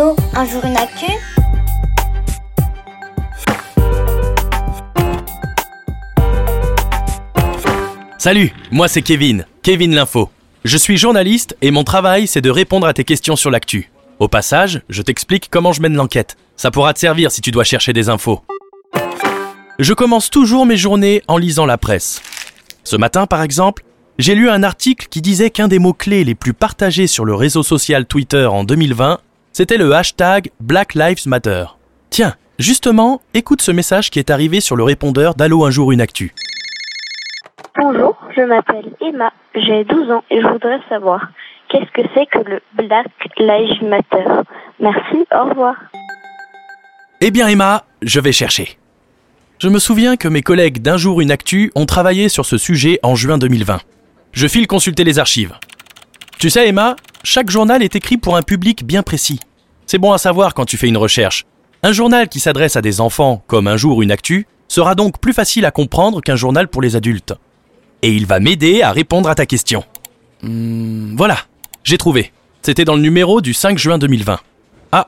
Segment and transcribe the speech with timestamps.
[0.00, 1.06] Un jour une actu
[8.16, 10.30] Salut, moi c'est Kevin, Kevin l'info.
[10.64, 13.90] Je suis journaliste et mon travail c'est de répondre à tes questions sur l'actu.
[14.20, 16.36] Au passage, je t'explique comment je mène l'enquête.
[16.54, 18.42] Ça pourra te servir si tu dois chercher des infos.
[19.80, 22.22] Je commence toujours mes journées en lisant la presse.
[22.84, 23.82] Ce matin par exemple,
[24.20, 27.64] j'ai lu un article qui disait qu'un des mots-clés les plus partagés sur le réseau
[27.64, 29.18] social Twitter en 2020,
[29.58, 31.64] c'était le hashtag Black Lives Matter.
[32.10, 36.00] Tiens, justement, écoute ce message qui est arrivé sur le répondeur d'Allo un jour une
[36.00, 36.32] actu.
[37.76, 41.26] Bonjour, je m'appelle Emma, j'ai 12 ans et je voudrais savoir
[41.68, 44.26] qu'est-ce que c'est que le Black Lives Matter?
[44.78, 45.74] Merci, au revoir.
[47.20, 48.78] Eh bien Emma, je vais chercher.
[49.58, 53.00] Je me souviens que mes collègues d'Un jour une actu ont travaillé sur ce sujet
[53.02, 53.80] en juin 2020.
[54.30, 55.54] Je file consulter les archives.
[56.38, 56.94] Tu sais Emma,
[57.24, 59.40] chaque journal est écrit pour un public bien précis.
[59.88, 61.46] C'est bon à savoir quand tu fais une recherche.
[61.82, 65.32] Un journal qui s'adresse à des enfants, comme Un jour une actu, sera donc plus
[65.32, 67.34] facile à comprendre qu'un journal pour les adultes
[68.02, 69.84] et il va m'aider à répondre à ta question.
[70.42, 71.38] Hmm, voilà,
[71.84, 72.32] j'ai trouvé.
[72.62, 74.40] C'était dans le numéro du 5 juin 2020.
[74.92, 75.06] Ah,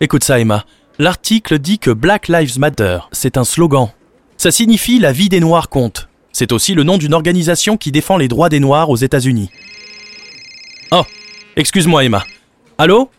[0.00, 0.64] écoute ça Emma.
[0.98, 3.88] L'article dit que Black Lives Matter, c'est un slogan.
[4.36, 6.08] Ça signifie la vie des Noirs compte.
[6.32, 9.50] C'est aussi le nom d'une organisation qui défend les droits des Noirs aux États-Unis.
[10.92, 11.04] Oh,
[11.56, 12.24] excuse-moi Emma.
[12.78, 13.10] Allô?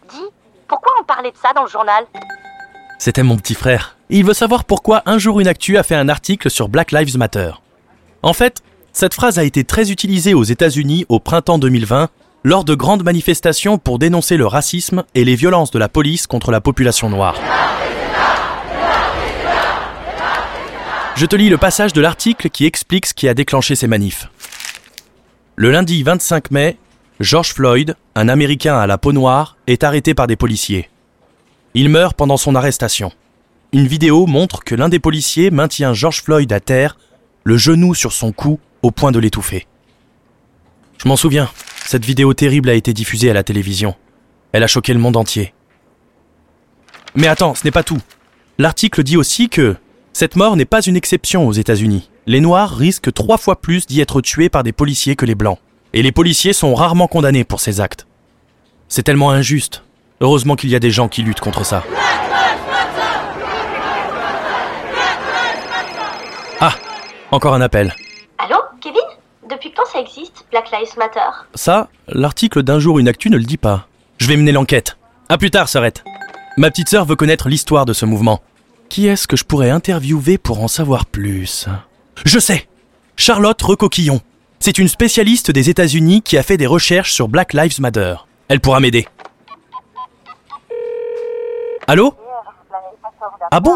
[3.00, 3.98] C'était mon petit frère.
[4.10, 7.18] Il veut savoir pourquoi un jour une actu a fait un article sur Black Lives
[7.18, 7.52] Matter.
[8.22, 12.10] En fait, cette phrase a été très utilisée aux États-Unis au printemps 2020
[12.44, 16.52] lors de grandes manifestations pour dénoncer le racisme et les violences de la police contre
[16.52, 17.36] la population noire.
[21.16, 24.30] Je te lis le passage de l'article qui explique ce qui a déclenché ces manifs.
[25.56, 26.78] Le lundi 25 mai,
[27.20, 30.90] George Floyd, un Américain à la peau noire, est arrêté par des policiers.
[31.76, 33.12] Il meurt pendant son arrestation.
[33.72, 36.98] Une vidéo montre que l'un des policiers maintient George Floyd à terre,
[37.44, 39.68] le genou sur son cou au point de l'étouffer.
[40.98, 41.50] Je m'en souviens,
[41.86, 43.96] cette vidéo terrible a été diffusée à la télévision.
[44.52, 45.54] Elle a choqué le monde entier.
[47.16, 48.02] Mais attends, ce n'est pas tout.
[48.58, 49.76] L'article dit aussi que
[50.12, 52.10] cette mort n'est pas une exception aux États-Unis.
[52.26, 55.60] Les Noirs risquent trois fois plus d'y être tués par des policiers que les Blancs.
[55.94, 58.08] Et les policiers sont rarement condamnés pour ces actes.
[58.88, 59.84] C'est tellement injuste.
[60.22, 61.84] Heureusement qu'il y a des gens qui luttent contre ça.
[66.60, 66.74] Ah,
[67.32, 67.94] encore un appel.
[68.82, 69.02] Kevin?
[69.50, 71.20] Depuis quand ça existe, Black Lives Matter?
[71.54, 73.88] Ça, l'article d'un jour une actu ne le dit pas.
[74.18, 74.98] Je vais mener l'enquête.
[75.28, 76.04] À plus tard, Sorette.
[76.58, 78.42] Ma petite sœur veut connaître l'histoire de ce mouvement.
[78.90, 81.68] Qui est-ce que je pourrais interviewer pour en savoir plus?
[82.26, 82.68] Je sais
[83.18, 84.22] Charlotte Recoquillon.
[84.60, 88.16] C'est une spécialiste des États-Unis qui a fait des recherches sur Black Lives Matter.
[88.48, 89.08] Elle pourra m'aider.
[91.90, 92.14] Allô
[93.50, 93.72] Ah bon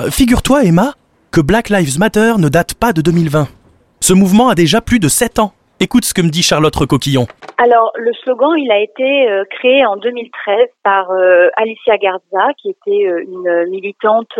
[0.00, 0.94] euh, Figure-toi, Emma,
[1.30, 3.46] que Black Lives Matter ne date pas de 2020.
[4.00, 5.52] Ce mouvement a déjà plus de 7 ans.
[5.78, 7.28] Écoute ce que me dit Charlotte Recoquillon.
[7.58, 12.70] Alors, le slogan, il a été euh, créé en 2013 par euh, Alicia Garza, qui
[12.70, 14.32] était euh, une militante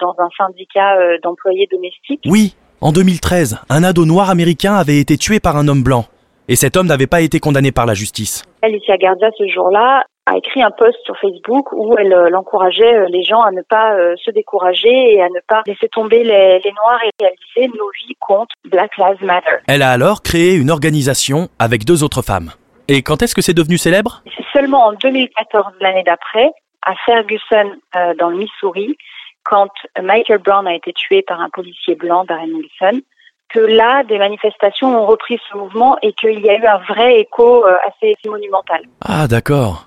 [0.00, 2.22] dans un syndicat d'employés domestiques.
[2.24, 6.06] Oui, en 2013, un ado noir américain avait été tué par un homme blanc.
[6.48, 8.44] Et cet homme n'avait pas été condamné par la justice.
[8.62, 13.06] Alicia Garza, ce jour-là, a écrit un post sur Facebook où elle, euh, encourageait euh,
[13.08, 16.60] les gens à ne pas euh, se décourager et à ne pas laisser tomber les,
[16.64, 19.56] les Noirs et réaliser nos vies comptent Black Lives Matter.
[19.68, 22.50] Elle a alors créé une organisation avec deux autres femmes.
[22.88, 24.22] Et quand est-ce que c'est devenu célèbre?
[24.36, 26.50] C'est seulement en 2014, l'année d'après,
[26.82, 27.72] à Ferguson,
[28.18, 28.96] dans le Missouri,
[29.42, 29.70] quand
[30.00, 33.00] Michael Brown a été tué par un policier blanc, Darren Wilson,
[33.48, 37.18] que là, des manifestations ont repris ce mouvement et qu'il y a eu un vrai
[37.18, 38.82] écho assez monumental.
[39.04, 39.86] Ah, d'accord.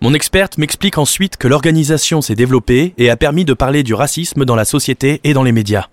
[0.00, 4.44] Mon experte m'explique ensuite que l'organisation s'est développée et a permis de parler du racisme
[4.44, 5.86] dans la société et dans les médias.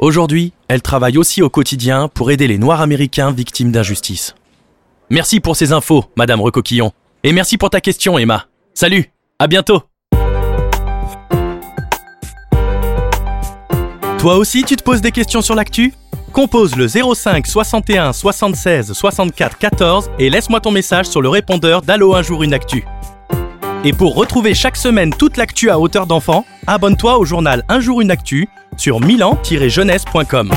[0.00, 4.34] Aujourd'hui, elle travaille aussi au quotidien pour aider les Noirs américains victimes d'injustice.
[5.10, 6.90] Merci pour ces infos, Madame Recoquillon.
[7.22, 8.46] Et merci pour ta question, Emma.
[8.74, 9.80] Salut, à bientôt.
[14.18, 15.94] Toi aussi, tu te poses des questions sur l'actu?
[16.32, 22.16] Compose le 05 61 76 64 14 et laisse-moi ton message sur le répondeur d'Allo
[22.16, 22.84] un jour une actu.
[23.86, 28.00] Et pour retrouver chaque semaine toute l'actu à hauteur d'enfant, abonne-toi au journal Un jour
[28.00, 30.50] une actu sur milan-jeunesse.com.